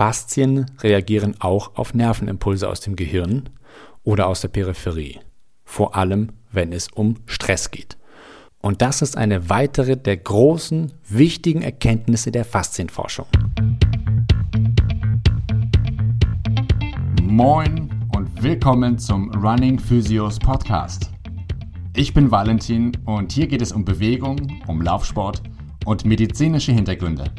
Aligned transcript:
Faszien 0.00 0.64
reagieren 0.80 1.34
auch 1.40 1.76
auf 1.76 1.92
Nervenimpulse 1.92 2.66
aus 2.70 2.80
dem 2.80 2.96
Gehirn 2.96 3.50
oder 4.02 4.28
aus 4.28 4.40
der 4.40 4.48
Peripherie, 4.48 5.20
vor 5.62 5.94
allem 5.94 6.32
wenn 6.50 6.72
es 6.72 6.88
um 6.88 7.16
Stress 7.26 7.70
geht. 7.70 7.98
Und 8.62 8.80
das 8.80 9.02
ist 9.02 9.18
eine 9.18 9.50
weitere 9.50 9.98
der 9.98 10.16
großen, 10.16 10.94
wichtigen 11.06 11.60
Erkenntnisse 11.60 12.32
der 12.32 12.46
Faszienforschung. 12.46 13.26
Moin 17.22 17.90
und 18.16 18.42
willkommen 18.42 18.98
zum 18.98 19.30
Running 19.34 19.78
Physios 19.78 20.38
Podcast. 20.38 21.10
Ich 21.94 22.14
bin 22.14 22.30
Valentin 22.30 22.96
und 23.04 23.32
hier 23.32 23.48
geht 23.48 23.60
es 23.60 23.70
um 23.70 23.84
Bewegung, 23.84 24.50
um 24.66 24.80
Laufsport 24.80 25.42
und 25.84 26.06
medizinische 26.06 26.72
Hintergründe. 26.72 27.30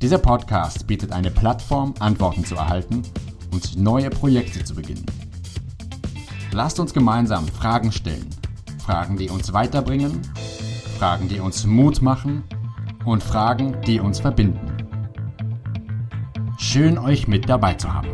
Dieser 0.00 0.16
Podcast 0.16 0.86
bietet 0.86 1.12
eine 1.12 1.30
Plattform, 1.30 1.92
Antworten 1.98 2.42
zu 2.42 2.54
erhalten 2.54 3.02
und 3.52 3.76
neue 3.76 4.08
Projekte 4.08 4.64
zu 4.64 4.74
beginnen. 4.74 5.04
Lasst 6.52 6.80
uns 6.80 6.94
gemeinsam 6.94 7.46
Fragen 7.46 7.92
stellen. 7.92 8.26
Fragen, 8.78 9.18
die 9.18 9.28
uns 9.28 9.52
weiterbringen, 9.52 10.22
Fragen, 10.98 11.28
die 11.28 11.38
uns 11.38 11.66
Mut 11.66 12.00
machen 12.00 12.44
und 13.04 13.22
Fragen, 13.22 13.76
die 13.82 14.00
uns 14.00 14.20
verbinden. 14.20 14.72
Schön 16.56 16.96
euch 16.96 17.28
mit 17.28 17.50
dabei 17.50 17.74
zu 17.74 17.92
haben. 17.92 18.08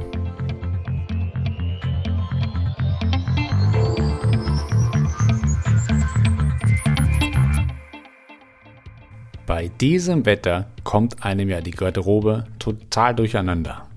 Bei 9.56 9.68
diesem 9.68 10.26
Wetter 10.26 10.66
kommt 10.84 11.24
einem 11.24 11.48
ja 11.48 11.62
die 11.62 11.70
Garderobe 11.70 12.44
total 12.58 13.14
durcheinander. 13.14 13.88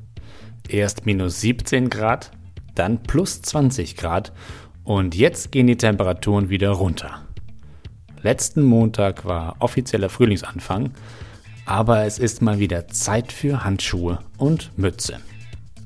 Erst 0.69 1.05
minus 1.05 1.41
17 1.41 1.89
Grad, 1.89 2.31
dann 2.75 3.03
plus 3.03 3.41
20 3.41 3.97
Grad 3.97 4.31
und 4.85 5.15
jetzt 5.15 5.51
gehen 5.51 5.67
die 5.67 5.75
Temperaturen 5.75 6.49
wieder 6.49 6.69
runter. 6.69 7.23
Letzten 8.21 8.63
Montag 8.63 9.25
war 9.25 9.57
offizieller 9.59 10.07
Frühlingsanfang, 10.07 10.91
aber 11.65 12.05
es 12.05 12.19
ist 12.19 12.41
mal 12.41 12.59
wieder 12.59 12.87
Zeit 12.87 13.33
für 13.33 13.65
Handschuhe 13.65 14.19
und 14.37 14.71
Mütze. 14.77 15.17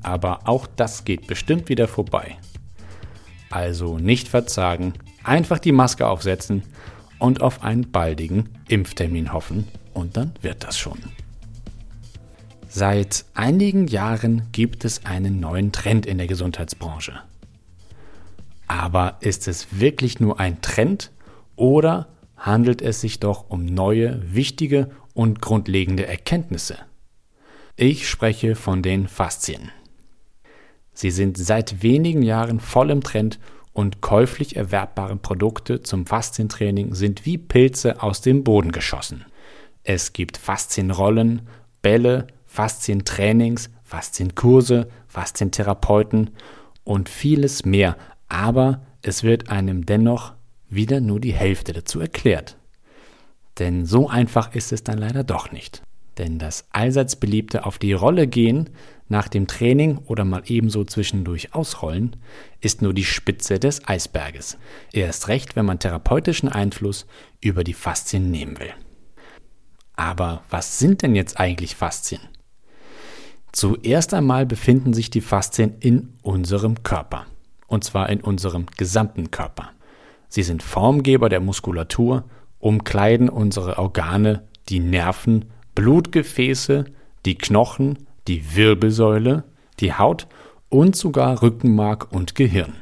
Aber 0.03 0.41
auch 0.47 0.67
das 0.67 1.03
geht 1.03 1.25
bestimmt 1.25 1.67
wieder 1.67 1.87
vorbei. 1.87 2.37
Also 3.49 3.97
nicht 3.97 4.27
verzagen, 4.27 4.93
einfach 5.23 5.57
die 5.57 5.71
Maske 5.71 6.05
aufsetzen 6.05 6.61
und 7.17 7.41
auf 7.41 7.63
einen 7.63 7.89
baldigen 7.89 8.49
Impftermin 8.73 9.31
hoffen 9.31 9.67
und 9.93 10.17
dann 10.17 10.33
wird 10.41 10.63
das 10.63 10.79
schon. 10.79 10.97
Seit 12.67 13.25
einigen 13.35 13.85
Jahren 13.87 14.47
gibt 14.51 14.83
es 14.83 15.05
einen 15.05 15.39
neuen 15.39 15.71
Trend 15.71 16.07
in 16.07 16.17
der 16.17 16.25
Gesundheitsbranche. 16.25 17.21
Aber 18.67 19.17
ist 19.19 19.47
es 19.47 19.79
wirklich 19.79 20.19
nur 20.19 20.39
ein 20.39 20.59
Trend 20.61 21.11
oder 21.55 22.07
handelt 22.35 22.81
es 22.81 22.99
sich 22.99 23.19
doch 23.19 23.47
um 23.47 23.65
neue, 23.65 24.19
wichtige 24.33 24.89
und 25.13 25.39
grundlegende 25.39 26.07
Erkenntnisse? 26.07 26.77
Ich 27.75 28.09
spreche 28.09 28.55
von 28.55 28.81
den 28.81 29.07
Faszien. 29.07 29.69
Sie 30.95 31.11
sind 31.11 31.37
seit 31.37 31.83
wenigen 31.83 32.23
Jahren 32.23 32.59
voll 32.59 32.89
im 32.89 33.03
Trend 33.03 33.37
und 33.73 34.01
käuflich 34.01 34.55
erwerbbare 34.55 35.15
Produkte 35.15 35.81
zum 35.81 36.05
Faszientraining 36.05 36.93
sind 36.93 37.25
wie 37.25 37.37
Pilze 37.37 38.01
aus 38.01 38.21
dem 38.21 38.43
Boden 38.43 38.71
geschossen. 38.71 39.25
Es 39.83 40.13
gibt 40.13 40.37
Faszienrollen, 40.37 41.41
Bälle, 41.81 42.27
Faszientrainings, 42.45 43.69
Faszienkurse, 43.83 44.87
Faszientherapeuten 45.07 46.29
und 46.83 47.09
vieles 47.09 47.65
mehr, 47.65 47.97
aber 48.29 48.85
es 49.01 49.23
wird 49.23 49.49
einem 49.49 49.85
dennoch 49.85 50.33
wieder 50.69 51.01
nur 51.01 51.19
die 51.19 51.33
Hälfte 51.33 51.73
dazu 51.73 51.99
erklärt. 51.99 52.57
Denn 53.59 53.85
so 53.85 54.09
einfach 54.09 54.55
ist 54.55 54.71
es 54.71 54.83
dann 54.83 54.97
leider 54.97 55.23
doch 55.23 55.51
nicht. 55.51 55.83
Denn 56.17 56.39
das 56.39 56.65
allseits 56.71 57.15
beliebte 57.15 57.65
auf 57.65 57.77
die 57.77 57.93
Rolle 57.93 58.27
gehen 58.27 58.69
nach 59.13 59.27
dem 59.27 59.45
Training 59.45 59.99
oder 59.99 60.25
mal 60.25 60.41
ebenso 60.47 60.83
zwischendurch 60.83 61.53
ausrollen 61.53 62.15
ist 62.61 62.81
nur 62.81 62.93
die 62.93 63.05
Spitze 63.05 63.59
des 63.59 63.87
Eisberges. 63.87 64.57
Erst 64.91 65.27
recht, 65.27 65.55
wenn 65.55 65.67
man 65.67 65.77
therapeutischen 65.77 66.49
Einfluss 66.49 67.05
über 67.39 67.63
die 67.63 67.75
Faszien 67.75 68.31
nehmen 68.31 68.59
will. 68.59 68.73
Aber 69.95 70.41
was 70.49 70.79
sind 70.79 71.03
denn 71.03 71.13
jetzt 71.15 71.39
eigentlich 71.39 71.75
Faszien? 71.75 72.21
Zuerst 73.51 74.15
einmal 74.15 74.47
befinden 74.47 74.95
sich 74.95 75.11
die 75.11 75.21
Faszien 75.21 75.75
in 75.79 76.17
unserem 76.23 76.81
Körper. 76.81 77.27
Und 77.67 77.83
zwar 77.83 78.09
in 78.09 78.19
unserem 78.19 78.65
gesamten 78.77 79.29
Körper. 79.29 79.69
Sie 80.27 80.41
sind 80.41 80.63
Formgeber 80.63 81.29
der 81.29 81.39
Muskulatur, 81.39 82.23
umkleiden 82.57 83.29
unsere 83.29 83.77
Organe, 83.77 84.47
die 84.69 84.79
Nerven 84.79 85.45
Blutgefäße, 85.75 86.85
die 87.27 87.37
Knochen, 87.37 88.07
die 88.27 88.55
Wirbelsäule, 88.55 89.43
die 89.79 89.93
Haut 89.93 90.27
und 90.69 90.95
sogar 90.95 91.41
Rückenmark 91.41 92.11
und 92.11 92.35
Gehirn. 92.35 92.73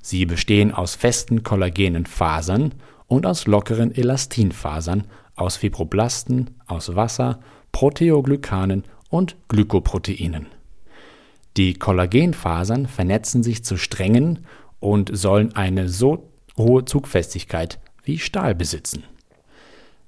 Sie 0.00 0.26
bestehen 0.26 0.72
aus 0.72 0.94
festen 0.94 1.42
kollagenen 1.42 2.06
Fasern 2.06 2.74
und 3.06 3.26
aus 3.26 3.46
lockeren 3.46 3.94
Elastinfasern, 3.94 5.04
aus 5.34 5.56
Fibroblasten, 5.56 6.50
aus 6.66 6.94
Wasser, 6.94 7.40
Proteoglykanen 7.72 8.84
und 9.08 9.36
Glykoproteinen. 9.48 10.46
Die 11.56 11.74
Kollagenfasern 11.74 12.86
vernetzen 12.86 13.42
sich 13.42 13.64
zu 13.64 13.76
Strängen 13.76 14.40
und 14.80 15.16
sollen 15.16 15.54
eine 15.56 15.88
so 15.88 16.30
hohe 16.56 16.84
Zugfestigkeit 16.84 17.78
wie 18.02 18.18
Stahl 18.18 18.54
besitzen. 18.54 19.04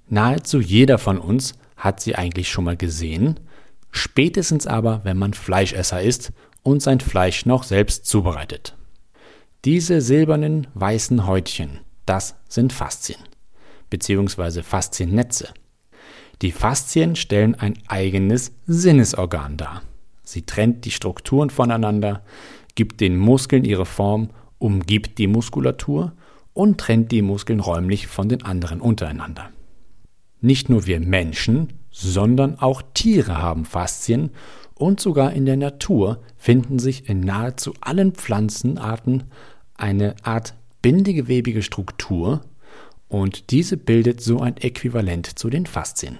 Nahezu 0.09 0.61
jeder 0.61 0.99
von 0.99 1.19
uns 1.19 1.55
hat 1.77 2.01
sie 2.01 2.15
eigentlich 2.15 2.49
schon 2.49 2.65
mal 2.65 2.77
gesehen, 2.77 3.41
spätestens 3.91 4.67
aber, 4.67 5.01
wenn 5.05 5.17
man 5.17 5.35
Fleischesser 5.35 6.03
ist 6.03 6.33
und 6.63 6.83
sein 6.83 7.01
Fleisch 7.01 7.47
noch 7.47 7.63
selbst 7.63 8.07
zubereitet. 8.07 8.77
Diese 9.65 10.01
silbernen 10.01 10.67
weißen 10.75 11.27
Häutchen, 11.27 11.81
das 12.05 12.37
sind 12.49 12.73
Faszien, 12.73 13.21
beziehungsweise 13.91 14.63
Fasziennetze. 14.63 15.53
Die 16.43 16.53
Faszien 16.53 17.17
stellen 17.17 17.55
ein 17.55 17.79
eigenes 17.89 18.53
Sinnesorgan 18.67 19.57
dar. 19.57 19.83
Sie 20.23 20.43
trennt 20.43 20.85
die 20.85 20.91
Strukturen 20.91 21.51
voneinander, 21.51 22.23
gibt 22.75 23.01
den 23.01 23.17
Muskeln 23.17 23.65
ihre 23.65 23.87
Form, 23.87 24.31
umgibt 24.59 25.19
die 25.19 25.27
Muskulatur 25.27 26.13
und 26.53 26.79
trennt 26.79 27.13
die 27.13 27.23
Muskeln 27.23 27.61
räumlich 27.61 28.07
von 28.07 28.29
den 28.29 28.43
anderen 28.43 28.81
untereinander. 28.81 29.51
Nicht 30.41 30.69
nur 30.69 30.87
wir 30.87 31.01
Menschen, 31.01 31.73
sondern 31.99 32.59
auch 32.59 32.83
Tiere 32.93 33.39
haben 33.39 33.65
Faszien 33.65 34.31
und 34.75 35.01
sogar 35.01 35.33
in 35.33 35.47
der 35.47 35.57
Natur 35.57 36.21
finden 36.37 36.79
sich 36.79 37.09
in 37.09 37.21
nahezu 37.21 37.73
allen 37.81 38.13
Pflanzenarten 38.13 39.25
eine 39.75 40.15
Art 40.23 40.55
bindegewebige 40.83 41.63
Struktur 41.63 42.43
und 43.09 43.51
diese 43.51 43.79
bildet 43.79 44.21
so 44.21 44.41
ein 44.41 44.59
Äquivalent 44.59 45.39
zu 45.39 45.49
den 45.49 45.65
Faszien. 45.65 46.19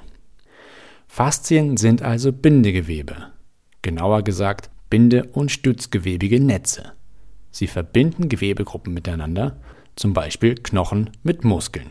Faszien 1.09 1.77
sind 1.77 2.01
also 2.01 2.33
Bindegewebe, 2.33 3.33
genauer 3.83 4.23
gesagt 4.23 4.71
Binde- 4.89 5.29
und 5.33 5.51
Stützgewebige 5.51 6.41
Netze. 6.41 6.93
Sie 7.51 7.67
verbinden 7.67 8.31
Gewebegruppen 8.31 8.95
miteinander, 8.95 9.61
zum 9.95 10.15
Beispiel 10.15 10.55
Knochen 10.55 11.11
mit 11.23 11.45
Muskeln. 11.45 11.91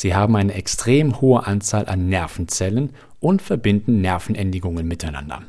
Sie 0.00 0.14
haben 0.14 0.34
eine 0.34 0.54
extrem 0.54 1.20
hohe 1.20 1.46
Anzahl 1.46 1.84
an 1.84 2.08
Nervenzellen 2.08 2.94
und 3.18 3.42
verbinden 3.42 4.00
Nervenendigungen 4.00 4.88
miteinander. 4.88 5.42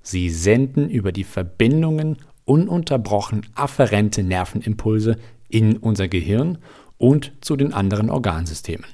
Sie 0.00 0.30
senden 0.30 0.90
über 0.90 1.12
die 1.12 1.22
Verbindungen 1.22 2.16
ununterbrochen 2.44 3.46
afferente 3.54 4.24
Nervenimpulse 4.24 5.16
in 5.48 5.76
unser 5.76 6.08
Gehirn 6.08 6.58
und 6.98 7.34
zu 7.40 7.54
den 7.54 7.72
anderen 7.72 8.10
Organsystemen. 8.10 8.88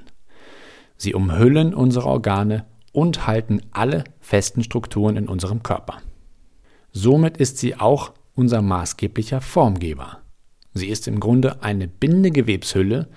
Sie 0.98 1.14
umhüllen 1.14 1.72
unsere 1.72 2.06
Organe 2.06 2.66
und 2.92 3.26
halten 3.26 3.62
alle 3.70 4.04
festen 4.20 4.62
Strukturen 4.62 5.16
in 5.16 5.28
unserem 5.28 5.62
Körper. 5.62 6.02
Somit 6.92 7.38
ist 7.38 7.56
sie 7.56 7.74
auch 7.74 8.12
unser 8.34 8.60
maßgeblicher 8.60 9.40
Formgeber. 9.40 10.18
Sie 10.74 10.88
ist 10.88 11.08
im 11.08 11.20
Grunde 11.20 11.62
eine 11.62 11.88
Bindegewebshülle, 11.88 13.08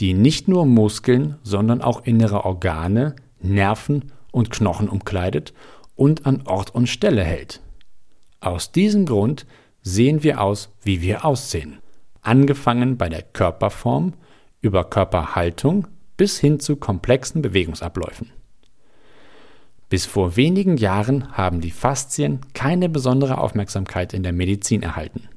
die 0.00 0.14
nicht 0.14 0.48
nur 0.48 0.66
Muskeln, 0.66 1.36
sondern 1.42 1.82
auch 1.82 2.04
innere 2.04 2.44
Organe, 2.44 3.14
Nerven 3.40 4.12
und 4.32 4.50
Knochen 4.50 4.88
umkleidet 4.88 5.54
und 5.94 6.26
an 6.26 6.42
Ort 6.46 6.74
und 6.74 6.88
Stelle 6.88 7.22
hält. 7.22 7.60
Aus 8.40 8.72
diesem 8.72 9.06
Grund 9.06 9.46
sehen 9.82 10.22
wir 10.22 10.40
aus, 10.40 10.70
wie 10.82 11.02
wir 11.02 11.24
aussehen. 11.24 11.78
Angefangen 12.22 12.96
bei 12.96 13.08
der 13.08 13.22
Körperform, 13.22 14.14
über 14.60 14.84
Körperhaltung 14.84 15.86
bis 16.16 16.38
hin 16.38 16.58
zu 16.58 16.76
komplexen 16.76 17.42
Bewegungsabläufen. 17.42 18.30
Bis 19.88 20.06
vor 20.06 20.36
wenigen 20.36 20.76
Jahren 20.76 21.36
haben 21.36 21.60
die 21.60 21.70
Faszien 21.70 22.40
keine 22.54 22.88
besondere 22.88 23.38
Aufmerksamkeit 23.38 24.14
in 24.14 24.22
der 24.22 24.32
Medizin 24.32 24.82
erhalten. 24.82 25.28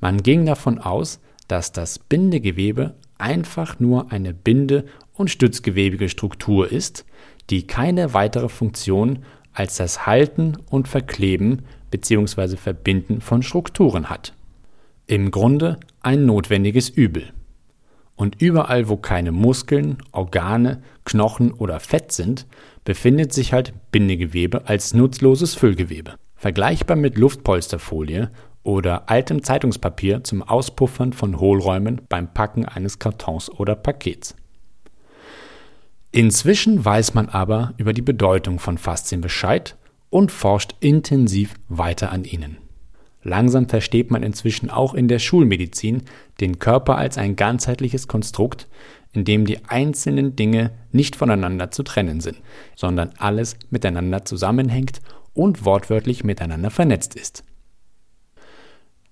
Man 0.00 0.22
ging 0.22 0.44
davon 0.44 0.78
aus, 0.78 1.20
dass 1.46 1.72
das 1.72 1.98
Bindegewebe 1.98 2.94
einfach 3.18 3.80
nur 3.80 4.12
eine 4.12 4.32
binde- 4.32 4.84
und 5.12 5.30
stützgewebige 5.30 6.08
Struktur 6.08 6.70
ist, 6.70 7.04
die 7.50 7.66
keine 7.66 8.14
weitere 8.14 8.48
Funktion 8.48 9.20
als 9.52 9.76
das 9.76 10.06
Halten 10.06 10.56
und 10.70 10.88
Verkleben 10.88 11.62
bzw. 11.90 12.56
Verbinden 12.56 13.20
von 13.20 13.42
Strukturen 13.42 14.08
hat. 14.08 14.34
Im 15.06 15.30
Grunde 15.30 15.78
ein 16.00 16.26
notwendiges 16.26 16.88
Übel. 16.88 17.32
Und 18.14 18.40
überall, 18.42 18.88
wo 18.88 18.96
keine 18.96 19.32
Muskeln, 19.32 19.98
Organe, 20.12 20.82
Knochen 21.04 21.52
oder 21.52 21.80
Fett 21.80 22.12
sind, 22.12 22.46
befindet 22.84 23.32
sich 23.32 23.52
halt 23.52 23.72
Bindegewebe 23.92 24.66
als 24.66 24.92
nutzloses 24.92 25.54
Füllgewebe. 25.54 26.14
Vergleichbar 26.34 26.96
mit 26.96 27.16
Luftpolsterfolie 27.16 28.30
oder 28.68 29.08
altem 29.08 29.42
Zeitungspapier 29.42 30.24
zum 30.24 30.42
Auspuffern 30.42 31.14
von 31.14 31.40
Hohlräumen 31.40 32.02
beim 32.10 32.34
Packen 32.34 32.66
eines 32.66 32.98
Kartons 32.98 33.48
oder 33.48 33.74
Pakets. 33.74 34.36
Inzwischen 36.12 36.84
weiß 36.84 37.14
man 37.14 37.30
aber 37.30 37.72
über 37.78 37.94
die 37.94 38.02
Bedeutung 38.02 38.58
von 38.58 38.76
Faszien 38.76 39.22
Bescheid 39.22 39.74
und 40.10 40.30
forscht 40.30 40.74
intensiv 40.80 41.54
weiter 41.70 42.12
an 42.12 42.24
ihnen. 42.24 42.58
Langsam 43.22 43.70
versteht 43.70 44.10
man 44.10 44.22
inzwischen 44.22 44.68
auch 44.68 44.92
in 44.92 45.08
der 45.08 45.18
Schulmedizin 45.18 46.02
den 46.38 46.58
Körper 46.58 46.98
als 46.98 47.16
ein 47.16 47.36
ganzheitliches 47.36 48.06
Konstrukt, 48.06 48.68
in 49.14 49.24
dem 49.24 49.46
die 49.46 49.64
einzelnen 49.64 50.36
Dinge 50.36 50.72
nicht 50.92 51.16
voneinander 51.16 51.70
zu 51.70 51.84
trennen 51.84 52.20
sind, 52.20 52.42
sondern 52.76 53.12
alles 53.16 53.56
miteinander 53.70 54.26
zusammenhängt 54.26 55.00
und 55.32 55.64
wortwörtlich 55.64 56.22
miteinander 56.22 56.68
vernetzt 56.68 57.14
ist. 57.14 57.44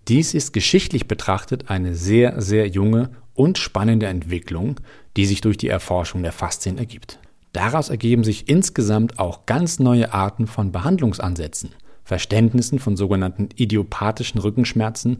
Dies 0.09 0.35
ist 0.35 0.53
geschichtlich 0.53 1.09
betrachtet 1.09 1.69
eine 1.69 1.97
sehr, 1.97 2.41
sehr 2.41 2.69
junge 2.69 3.11
und 3.35 3.59
spannende 3.59 4.07
Entwicklung, 4.07 4.77
die 5.17 5.27
sich 5.27 5.41
durch 5.41 5.57
die 5.57 5.69
Erforschung 5.69 6.23
der 6.23 6.31
Faszien 6.31 6.79
ergibt. 6.79 7.19
Daraus 7.53 7.89
ergeben 7.89 8.23
sich 8.23 8.49
insgesamt 8.49 9.19
auch 9.19 9.47
ganz 9.47 9.81
neue 9.81 10.13
Arten 10.13 10.47
von 10.47 10.71
Behandlungsansätzen, 10.71 11.71
Verständnissen 12.05 12.79
von 12.79 12.97
sogenannten 12.97 13.49
idiopathischen 13.57 14.41
Rückenschmerzen 14.41 15.19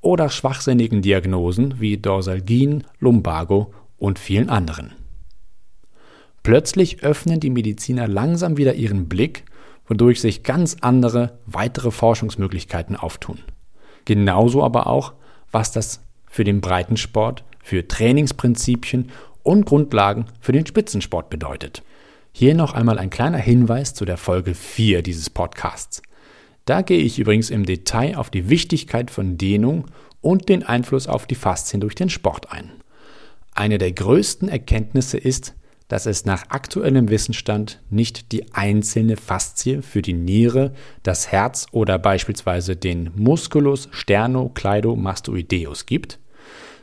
oder 0.00 0.28
schwachsinnigen 0.28 1.02
Diagnosen 1.02 1.80
wie 1.80 1.96
Dorsalgien, 1.96 2.84
Lumbago 2.98 3.72
und 3.96 4.18
vielen 4.18 4.48
anderen. 4.48 4.92
Plötzlich 6.42 7.02
öffnen 7.04 7.38
die 7.40 7.50
Mediziner 7.50 8.08
langsam 8.08 8.56
wieder 8.56 8.74
ihren 8.74 9.08
Blick, 9.08 9.44
wodurch 9.86 10.20
sich 10.20 10.42
ganz 10.42 10.78
andere 10.80 11.38
weitere 11.46 11.92
Forschungsmöglichkeiten 11.92 12.96
auftun. 12.96 13.38
Genauso 14.06 14.64
aber 14.64 14.86
auch, 14.86 15.12
was 15.52 15.72
das 15.72 16.00
für 16.26 16.44
den 16.44 16.62
Breitensport, 16.62 17.44
für 17.62 17.86
Trainingsprinzipien 17.86 19.10
und 19.42 19.66
Grundlagen 19.66 20.26
für 20.40 20.52
den 20.52 20.64
Spitzensport 20.64 21.28
bedeutet. 21.28 21.82
Hier 22.32 22.54
noch 22.54 22.74
einmal 22.74 22.98
ein 22.98 23.10
kleiner 23.10 23.38
Hinweis 23.38 23.94
zu 23.94 24.04
der 24.04 24.16
Folge 24.16 24.54
4 24.54 25.02
dieses 25.02 25.28
Podcasts. 25.28 26.02
Da 26.64 26.82
gehe 26.82 26.98
ich 26.98 27.18
übrigens 27.18 27.50
im 27.50 27.64
Detail 27.64 28.16
auf 28.16 28.30
die 28.30 28.48
Wichtigkeit 28.48 29.10
von 29.10 29.38
Dehnung 29.38 29.86
und 30.20 30.48
den 30.48 30.62
Einfluss 30.62 31.06
auf 31.06 31.26
die 31.26 31.34
Faszien 31.34 31.80
durch 31.80 31.94
den 31.94 32.10
Sport 32.10 32.52
ein. 32.52 32.72
Eine 33.54 33.78
der 33.78 33.92
größten 33.92 34.48
Erkenntnisse 34.48 35.16
ist, 35.16 35.54
dass 35.88 36.06
es 36.06 36.24
nach 36.24 36.44
aktuellem 36.48 37.08
Wissensstand 37.08 37.80
nicht 37.90 38.32
die 38.32 38.52
einzelne 38.52 39.16
Faszie 39.16 39.82
für 39.82 40.02
die 40.02 40.12
Niere, 40.12 40.72
das 41.02 41.30
Herz 41.30 41.66
oder 41.70 41.98
beispielsweise 41.98 42.76
den 42.76 43.10
Musculus 43.14 43.88
sternocleidomastoideus 43.92 45.86
gibt, 45.86 46.18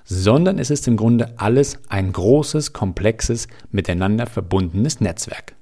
sondern 0.06 0.60
es 0.60 0.70
ist 0.70 0.88
im 0.88 0.98
Grunde 0.98 1.34
alles 1.38 1.80
ein 1.90 2.12
großes, 2.12 2.74
komplexes, 2.74 3.48
miteinander 3.72 4.26
verbundenes 4.26 5.00
Netzwerk. 5.00 5.56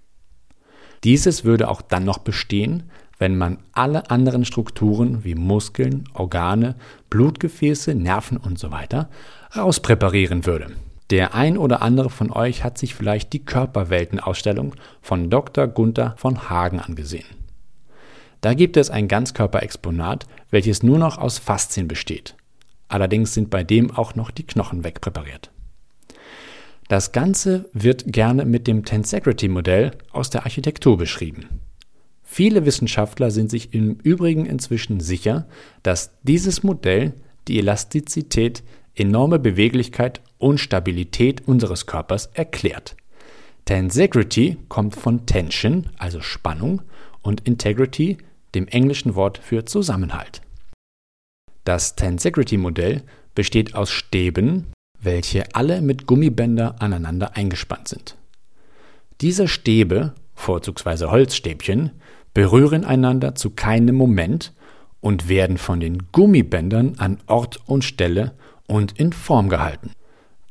Dieses 1.03 1.43
würde 1.43 1.69
auch 1.69 1.81
dann 1.81 2.03
noch 2.03 2.19
bestehen, 2.19 2.91
wenn 3.17 3.37
man 3.37 3.59
alle 3.71 4.09
anderen 4.09 4.45
Strukturen 4.45 5.23
wie 5.23 5.35
Muskeln, 5.35 6.05
Organe, 6.13 6.75
Blutgefäße, 7.09 7.93
Nerven 7.93 8.37
usw. 8.37 8.67
So 8.89 9.05
rauspräparieren 9.59 10.45
würde. 10.45 10.71
Der 11.11 11.35
ein 11.35 11.57
oder 11.57 11.81
andere 11.81 12.09
von 12.09 12.31
euch 12.31 12.63
hat 12.63 12.77
sich 12.77 12.95
vielleicht 12.95 13.33
die 13.33 13.43
Körperweltenausstellung 13.43 14.75
von 15.01 15.29
Dr. 15.29 15.67
Gunther 15.67 16.15
von 16.17 16.49
Hagen 16.49 16.79
angesehen. 16.79 17.25
Da 18.39 18.53
gibt 18.53 18.77
es 18.77 18.89
ein 18.89 19.09
Ganzkörperexponat, 19.09 20.25
welches 20.51 20.83
nur 20.83 20.97
noch 20.97 21.17
aus 21.17 21.37
Faszien 21.37 21.89
besteht. 21.89 22.35
Allerdings 22.87 23.33
sind 23.33 23.49
bei 23.49 23.63
dem 23.63 23.91
auch 23.91 24.15
noch 24.15 24.31
die 24.31 24.47
Knochen 24.47 24.85
wegpräpariert. 24.85 25.51
Das 26.87 27.11
Ganze 27.11 27.69
wird 27.73 28.11
gerne 28.11 28.45
mit 28.45 28.65
dem 28.65 28.85
Tensegrity-Modell 28.85 29.91
aus 30.11 30.29
der 30.29 30.43
Architektur 30.43 30.97
beschrieben. 30.97 31.47
Viele 32.23 32.65
Wissenschaftler 32.65 33.31
sind 33.31 33.51
sich 33.51 33.73
im 33.73 33.97
Übrigen 34.01 34.45
inzwischen 34.45 35.01
sicher, 35.01 35.45
dass 35.83 36.11
dieses 36.23 36.63
Modell 36.63 37.13
die 37.49 37.59
Elastizität 37.59 38.63
enorme 38.95 39.39
Beweglichkeit 39.39 40.21
und 40.41 40.59
Stabilität 40.59 41.47
unseres 41.47 41.85
Körpers 41.85 42.29
erklärt. 42.33 42.95
Tensegrity 43.65 44.57
kommt 44.69 44.95
von 44.95 45.25
Tension, 45.25 45.89
also 45.97 46.21
Spannung, 46.21 46.81
und 47.21 47.41
Integrity, 47.47 48.17
dem 48.55 48.67
englischen 48.67 49.15
Wort 49.15 49.37
für 49.37 49.65
Zusammenhalt. 49.65 50.41
Das 51.63 51.95
Tensegrity-Modell 51.95 53.03
besteht 53.35 53.75
aus 53.75 53.91
Stäben, 53.91 54.67
welche 54.99 55.43
alle 55.53 55.81
mit 55.81 56.07
Gummibänder 56.07 56.81
aneinander 56.81 57.35
eingespannt 57.35 57.87
sind. 57.87 58.17
Diese 59.21 59.47
Stäbe, 59.47 60.13
vorzugsweise 60.33 61.11
Holzstäbchen, 61.11 61.91
berühren 62.33 62.83
einander 62.83 63.35
zu 63.35 63.51
keinem 63.51 63.95
Moment 63.95 64.53
und 64.99 65.29
werden 65.29 65.57
von 65.57 65.79
den 65.79 66.11
Gummibändern 66.11 66.95
an 66.97 67.19
Ort 67.27 67.59
und 67.67 67.83
Stelle 67.83 68.33
und 68.67 68.97
in 68.99 69.13
Form 69.13 69.49
gehalten. 69.49 69.91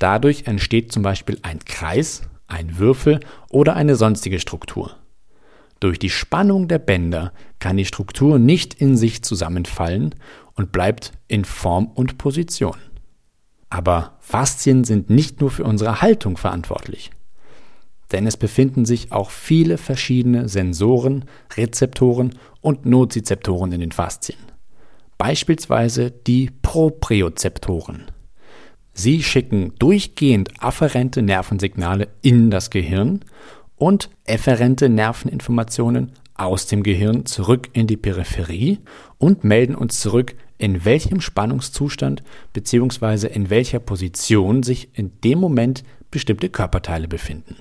Dadurch 0.01 0.49
entsteht 0.49 0.91
zum 0.91 1.05
Beispiel 1.05 1.39
ein 1.43 1.61
Kreis, 1.61 2.23
ein 2.49 2.79
Würfel 2.79 3.21
oder 3.49 3.77
eine 3.77 3.95
sonstige 3.95 4.41
Struktur. 4.41 4.97
Durch 5.79 6.01
die 6.01 6.11
Spannung 6.11 6.67
der 6.67 6.81
Bänder 6.81 7.33
kann 7.61 7.77
die 7.77 7.85
Struktur 7.85 8.41
nicht 8.41 8.75
in 8.75 8.97
sich 8.97 9.23
zusammenfallen 9.23 10.17
und 10.55 10.73
bleibt 10.73 11.13
in 11.29 11.45
Form 11.45 11.87
und 11.87 12.19
Position. 12.19 12.77
Aber 13.69 14.17
Faszien 14.19 14.83
sind 14.83 15.09
nicht 15.09 15.41
nur 15.41 15.53
für 15.53 15.63
unsere 15.63 16.03
Haltung 16.03 16.37
verantwortlich. 16.37 17.13
Denn 18.11 18.27
es 18.27 18.37
befinden 18.37 18.85
sich 18.85 19.13
auch 19.13 19.31
viele 19.31 19.79
verschiedene 19.79 20.49
Sensoren, 20.49 21.27
Rezeptoren 21.57 22.35
und 22.61 22.85
Nozizeptoren 22.85 23.71
in 23.71 23.81
den 23.81 23.93
Faszien 23.93 24.51
beispielsweise 25.21 26.11
die 26.11 26.51
Propriozeptoren. 26.63 28.07
Sie 29.01 29.23
schicken 29.23 29.73
durchgehend 29.79 30.63
afferente 30.63 31.23
Nervensignale 31.23 32.09
in 32.21 32.51
das 32.51 32.69
Gehirn 32.69 33.21
und 33.77 34.11
efferente 34.25 34.91
Nerveninformationen 34.91 36.13
aus 36.35 36.67
dem 36.67 36.83
Gehirn 36.83 37.25
zurück 37.25 37.71
in 37.73 37.87
die 37.87 37.97
Peripherie 37.97 38.81
und 39.17 39.43
melden 39.43 39.75
uns 39.75 40.01
zurück, 40.01 40.35
in 40.59 40.85
welchem 40.85 41.23
Spannungszustand 41.23 42.23
bzw. 42.53 43.29
in 43.29 43.49
welcher 43.49 43.79
Position 43.79 44.63
sich 44.63 44.91
in 44.93 45.13
dem 45.25 45.39
Moment 45.39 45.83
bestimmte 46.11 46.51
Körperteile 46.51 47.09
befinden. 47.09 47.57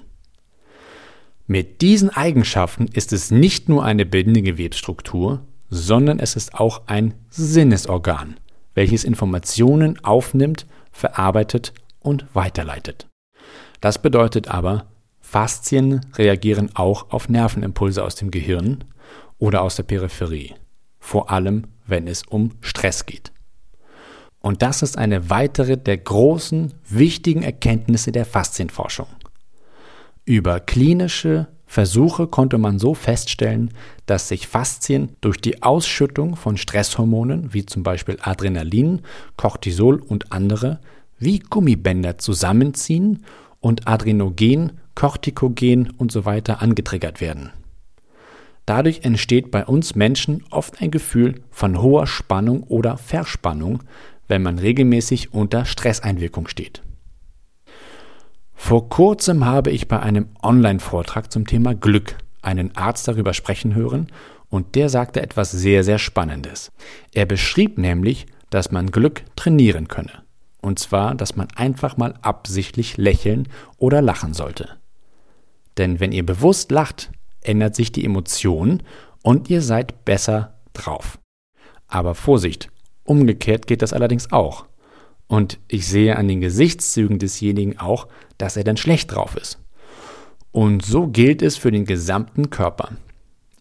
Mit 1.48 1.82
diesen 1.82 2.10
Eigenschaften 2.10 2.90
ist 2.92 3.14
es 3.14 3.32
nicht 3.32 3.70
nur 3.70 3.86
eine 3.86 4.06
Bindegewebsstruktur, 4.06 5.46
sondern 5.70 6.20
es 6.20 6.36
ist 6.36 6.56
auch 6.56 6.82
ein 6.88 7.14
Sinnesorgan, 7.30 8.36
welches 8.74 9.04
Informationen 9.04 10.04
aufnimmt, 10.04 10.66
verarbeitet 10.92 11.74
und 12.00 12.26
weiterleitet. 12.34 13.08
Das 13.82 14.02
bedeutet 14.02 14.48
aber, 14.48 14.88
Faszien 15.22 16.02
reagieren 16.16 16.72
auch 16.74 17.12
auf 17.12 17.30
Nervenimpulse 17.30 18.04
aus 18.04 18.16
dem 18.16 18.32
Gehirn 18.32 18.84
oder 19.38 19.62
aus 19.62 19.76
der 19.76 19.84
Peripherie, 19.84 20.56
vor 21.00 21.30
allem 21.30 21.68
wenn 21.86 22.08
es 22.08 22.24
um 22.24 22.52
Stress 22.62 23.06
geht. 23.06 23.32
Und 24.42 24.62
das 24.62 24.82
ist 24.82 24.98
eine 24.98 25.30
weitere 25.30 25.78
der 25.78 25.98
großen, 25.98 26.74
wichtigen 26.88 27.44
Erkenntnisse 27.44 28.12
der 28.12 28.26
Faszienforschung. 28.26 29.08
Über 30.26 30.60
klinische 30.60 31.48
Versuche 31.72 32.26
konnte 32.26 32.58
man 32.58 32.80
so 32.80 32.96
feststellen, 32.96 33.70
dass 34.08 34.28
sich 34.28 34.48
Faszien 34.48 35.16
durch 35.22 35.38
die 35.38 35.62
Ausschüttung 35.62 36.36
von 36.36 36.58
Stresshormonen 36.58 37.54
wie 37.54 37.64
zum 37.64 37.84
Beispiel 37.84 38.18
Adrenalin, 38.24 39.04
Cortisol 39.38 40.02
und 40.02 40.32
andere 40.32 40.80
wie 41.20 41.38
Gummibänder 41.38 42.18
zusammenziehen 42.18 43.24
und 43.60 43.88
Adrenogen, 43.88 44.80
Cortikogen 44.96 45.92
und 45.96 46.12
so 46.12 46.26
weiter 46.26 46.64
angetriggert 46.64 47.22
werden. 47.22 47.52
Dadurch 48.66 49.02
entsteht 49.04 49.52
bei 49.52 49.64
uns 49.64 49.94
Menschen 49.94 50.44
oft 50.50 50.82
ein 50.82 50.90
Gefühl 50.90 51.44
von 51.52 51.80
hoher 51.84 52.08
Spannung 52.08 52.64
oder 52.64 52.98
Verspannung, 52.98 53.84
wenn 54.28 54.42
man 54.42 54.58
regelmäßig 54.58 55.36
unter 55.36 55.66
Stresseinwirkung 55.66 56.48
steht. 56.48 56.82
Vor 58.62 58.88
kurzem 58.90 59.46
habe 59.46 59.72
ich 59.72 59.88
bei 59.88 60.00
einem 60.00 60.28
Online-Vortrag 60.44 61.32
zum 61.32 61.48
Thema 61.48 61.74
Glück 61.74 62.18
einen 62.44 62.76
Arzt 62.76 63.08
darüber 63.08 63.34
sprechen 63.34 63.74
hören 63.74 64.12
und 64.50 64.76
der 64.76 64.90
sagte 64.90 65.24
etwas 65.24 65.50
sehr, 65.50 65.84
sehr 65.84 65.98
Spannendes. 65.98 66.72
Er 67.14 67.26
beschrieb 67.26 67.80
nämlich, 67.80 68.28
dass 68.52 68.70
man 68.70 68.92
Glück 68.92 69.24
trainieren 69.36 69.88
könne. 69.88 70.12
Und 70.62 70.78
zwar, 70.78 71.16
dass 71.16 71.36
man 71.36 71.48
einfach 71.56 71.98
mal 71.98 72.14
absichtlich 72.22 72.98
lächeln 72.98 73.48
oder 73.78 74.04
lachen 74.04 74.36
sollte. 74.36 74.78
Denn 75.78 76.00
wenn 76.00 76.12
ihr 76.12 76.26
bewusst 76.26 76.70
lacht, 76.70 77.12
ändert 77.42 77.76
sich 77.76 77.92
die 77.92 78.06
Emotion 78.06 78.84
und 79.24 79.50
ihr 79.50 79.64
seid 79.64 80.06
besser 80.06 80.60
drauf. 80.74 81.18
Aber 81.88 82.14
Vorsicht, 82.14 82.70
umgekehrt 83.04 83.66
geht 83.66 83.82
das 83.82 83.94
allerdings 83.94 84.32
auch. 84.32 84.69
Und 85.30 85.60
ich 85.68 85.88
sehe 85.88 86.18
an 86.18 86.28
den 86.28 86.42
Gesichtszügen 86.42 87.20
desjenigen 87.20 87.78
auch, 87.78 88.08
dass 88.40 88.58
er 88.58 88.64
dann 88.64 88.78
schlecht 88.78 89.14
drauf 89.14 89.38
ist. 89.38 89.60
Und 90.52 90.84
so 90.84 91.08
gilt 91.08 91.44
es 91.44 91.56
für 91.56 91.72
den 91.72 91.86
gesamten 91.86 92.50
Körper. 92.50 92.90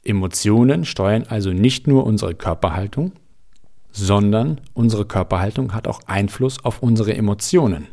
Emotionen 0.03 0.87
steuern 0.87 1.25
also 1.29 1.53
nicht 1.53 1.87
nur 1.87 2.05
unsere 2.05 2.35
Körperhaltung, 2.35 3.13
sondern 3.93 4.63
unsere 4.73 5.05
Körperhaltung 5.05 5.75
hat 5.75 5.87
auch 5.87 6.01
Einfluss 6.07 6.65
auf 6.65 6.83
unsere 6.83 7.15
Emotionen. 7.15 7.87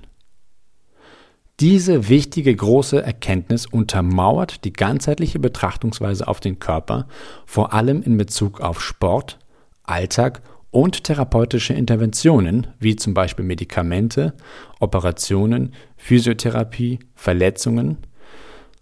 Diese 1.60 2.08
wichtige 2.08 2.55
große 2.55 3.01
Erkenntnis 3.01 3.65
untermauert 3.65 4.63
die 4.63 4.74
ganzheitliche 4.74 5.39
Betrachtungsweise 5.39 6.29
auf 6.29 6.39
den 6.39 6.60
Körper, 6.60 7.08
vor 7.46 7.74
allem 7.74 8.01
in 8.03 8.17
Bezug 8.17 8.62
auf 8.62 8.82
Sport, 8.82 9.38
Alltag 9.84 10.41
und 10.75 11.05
therapeutische 11.05 11.74
Interventionen, 11.74 12.67
wie 12.79 12.98
zum 12.98 13.13
Beispiel 13.13 13.46
Medikamente, 13.46 14.34
Operationen, 14.82 15.72
Physiotherapie, 15.96 17.00
Verletzungen, 17.15 18.00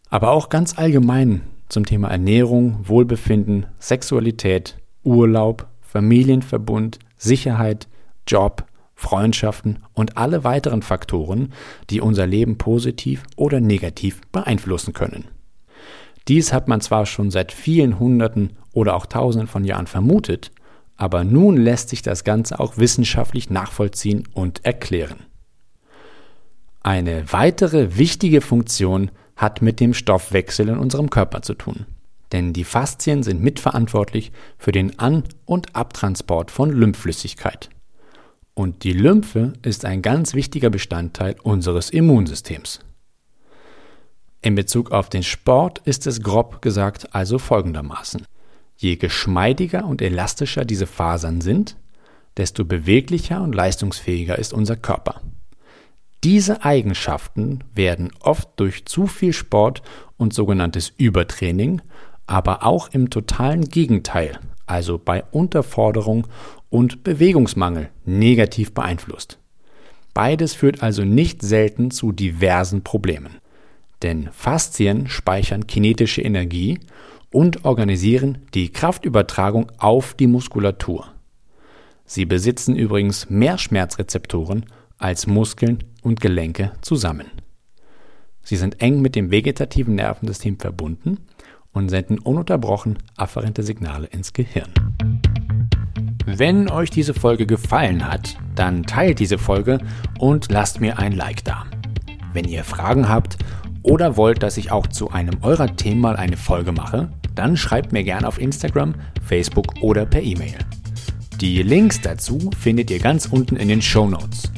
aber 0.10 0.32
auch 0.32 0.50
ganz 0.50 0.76
allgemein 0.80 1.42
zum 1.70 1.86
Thema 1.86 2.08
Ernährung, 2.08 2.80
Wohlbefinden, 2.82 3.68
Sexualität, 3.78 4.76
Urlaub, 5.04 5.68
Familienverbund, 5.82 6.98
Sicherheit, 7.16 7.88
Job, 8.26 8.66
Freundschaften 8.96 9.84
und 9.94 10.18
alle 10.18 10.44
weiteren 10.44 10.82
Faktoren, 10.82 11.54
die 11.92 12.02
unser 12.02 12.26
Leben 12.26 12.58
positiv 12.58 13.22
oder 13.36 13.62
negativ 13.62 14.22
beeinflussen 14.32 14.94
können. 14.94 15.26
Dies 16.28 16.54
hat 16.54 16.68
man 16.68 16.82
zwar 16.82 17.06
schon 17.06 17.30
seit 17.30 17.52
vielen 17.52 18.00
Hunderten 18.00 18.54
oder 18.72 18.96
auch 18.96 19.06
Tausenden 19.06 19.48
von 19.48 19.64
Jahren 19.64 19.86
vermutet, 19.86 20.52
aber 20.98 21.24
nun 21.24 21.58
lässt 21.58 21.90
sich 21.90 22.02
das 22.02 22.24
Ganze 22.24 22.60
auch 22.60 22.78
wissenschaftlich 22.78 23.50
nachvollziehen 23.50 24.28
und 24.34 24.66
erklären. 24.66 25.26
Eine 26.82 27.32
weitere 27.32 27.98
wichtige 27.98 28.42
Funktion 28.42 29.10
hat 29.36 29.62
mit 29.62 29.80
dem 29.80 29.94
Stoffwechsel 29.94 30.70
in 30.70 30.78
unserem 30.78 31.10
Körper 31.10 31.42
zu 31.42 31.54
tun. 31.54 31.86
Denn 32.32 32.52
die 32.52 32.64
Faszien 32.64 33.24
sind 33.24 33.42
mitverantwortlich 33.42 34.32
für 34.58 34.72
den 34.72 35.00
An- 35.00 35.24
und 35.46 35.76
Abtransport 35.76 36.52
von 36.52 36.72
Lymphflüssigkeit. 36.72 37.70
Und 38.56 38.84
die 38.84 38.94
Lymphe 38.94 39.54
ist 39.62 39.86
ein 39.86 40.02
ganz 40.02 40.34
wichtiger 40.34 40.70
Bestandteil 40.70 41.36
unseres 41.42 41.90
Immunsystems. 41.90 42.80
In 44.42 44.56
Bezug 44.56 44.92
auf 44.92 45.10
den 45.10 45.24
Sport 45.24 45.80
ist 45.86 46.06
es 46.06 46.22
grob 46.22 46.62
gesagt 46.62 47.16
also 47.16 47.40
folgendermaßen. 47.40 48.26
Je 48.76 48.96
geschmeidiger 48.96 49.86
und 49.86 50.02
elastischer 50.02 50.66
diese 50.66 50.88
Fasern 50.88 51.42
sind, 51.42 51.78
desto 52.38 52.66
beweglicher 52.66 53.42
und 53.42 53.54
leistungsfähiger 53.54 54.38
ist 54.38 54.54
unser 54.54 54.76
Körper. 54.76 55.22
Diese 56.24 56.64
Eigenschaften 56.64 57.60
werden 57.76 58.12
oft 58.22 58.50
durch 58.56 58.86
zu 58.86 59.08
viel 59.08 59.34
Sport 59.34 59.82
und 60.18 60.34
sogenanntes 60.34 60.94
Übertraining, 60.98 61.82
aber 62.28 62.66
auch 62.66 62.90
im 62.90 63.10
totalen 63.10 63.66
Gegenteil, 63.66 64.40
also 64.66 64.98
bei 64.98 65.24
Unterforderung 65.32 66.28
und 66.70 67.04
Bewegungsmangel 67.04 67.90
negativ 68.06 68.74
beeinflusst. 68.74 69.38
Beides 70.14 70.54
führt 70.54 70.82
also 70.82 71.04
nicht 71.04 71.42
selten 71.42 71.92
zu 71.92 72.12
diversen 72.12 72.84
Problemen. 72.84 73.38
Denn 74.02 74.30
Faszien 74.32 75.08
speichern 75.08 75.68
kinetische 75.68 76.22
Energie 76.22 76.80
und 77.34 77.66
organisieren 77.66 78.38
die 78.54 78.70
Kraftübertragung 78.70 79.70
auf 79.78 80.14
die 80.14 80.28
Muskulatur. 80.28 81.08
Sie 82.06 82.26
besitzen 82.26 82.76
übrigens 82.76 83.30
mehr 83.30 83.58
Schmerzrezeptoren 83.58 84.66
als 84.98 85.28
Muskeln 85.28 85.84
und 86.02 86.22
Gelenke 86.22 86.72
zusammen. 86.82 87.26
Sie 88.44 88.56
sind 88.56 88.82
eng 88.82 89.02
mit 89.02 89.16
dem 89.16 89.32
vegetativen 89.32 89.96
Nervensystem 89.96 90.60
verbunden 90.60 91.18
und 91.72 91.90
senden 91.90 92.20
ununterbrochen 92.20 93.00
afferente 93.18 93.64
Signale 93.64 94.08
ins 94.08 94.34
Gehirn. 94.34 94.72
Wenn 96.26 96.70
euch 96.70 96.90
diese 96.90 97.14
Folge 97.14 97.46
gefallen 97.46 98.08
hat, 98.08 98.38
dann 98.56 98.84
teilt 98.84 99.20
diese 99.20 99.38
Folge 99.38 99.80
und 100.20 100.52
lasst 100.52 100.82
mir 100.82 101.00
ein 101.00 101.14
Like 101.14 101.44
da. 101.44 101.66
Wenn 102.32 102.46
ihr 102.46 102.64
Fragen 102.64 103.10
habt 103.10 103.38
oder 103.82 104.18
wollt, 104.18 104.44
dass 104.44 104.58
ich 104.58 104.72
auch 104.72 104.88
zu 104.88 105.10
einem 105.10 105.40
eurer 105.42 105.76
Themen 105.76 106.02
mal 106.02 106.16
eine 106.16 106.38
Folge 106.38 106.72
mache, 106.72 107.10
dann 107.36 107.58
schreibt 107.58 107.92
mir 107.92 108.04
gerne 108.04 108.28
auf 108.28 108.40
Instagram, 108.40 108.96
Facebook 109.26 109.82
oder 109.82 110.06
per 110.06 110.22
E-Mail. 110.22 110.56
Die 111.42 111.62
Links 111.62 112.00
dazu 112.02 112.52
findet 112.60 112.90
ihr 112.92 113.00
ganz 113.00 113.26
unten 113.26 113.56
in 113.56 113.68
den 113.68 113.82
Show 113.82 114.08
Notes. 114.08 114.52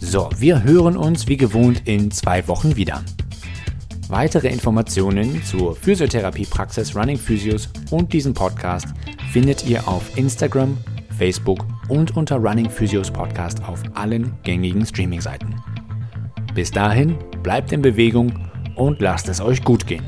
So, 0.00 0.30
wir 0.38 0.62
hören 0.62 0.96
uns 0.96 1.28
wie 1.28 1.36
gewohnt 1.36 1.82
in 1.84 2.10
zwei 2.10 2.46
Wochen 2.48 2.76
wieder. 2.76 3.02
Weitere 4.08 4.48
Informationen 4.48 5.42
zur 5.44 5.76
Physiotherapiepraxis 5.76 6.96
Running 6.96 7.18
Physios 7.18 7.68
und 7.90 8.12
diesem 8.12 8.32
Podcast 8.32 8.86
findet 9.32 9.66
ihr 9.68 9.86
auf 9.86 10.16
Instagram, 10.16 10.78
Facebook 11.18 11.66
und 11.88 12.16
unter 12.16 12.36
Running 12.36 12.70
Physios 12.70 13.10
Podcast 13.10 13.62
auf 13.64 13.82
allen 13.94 14.32
gängigen 14.44 14.86
Streaming-Seiten. 14.86 15.54
Bis 16.54 16.70
dahin, 16.70 17.18
bleibt 17.42 17.70
in 17.72 17.82
Bewegung 17.82 18.32
und 18.76 19.00
lasst 19.00 19.28
es 19.28 19.40
euch 19.40 19.62
gut 19.62 19.86
gehen. 19.86 20.04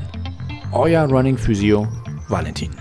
Euer 0.73 1.05
Running 1.05 1.37
Physio 1.37 1.85
Valentin. 2.29 2.80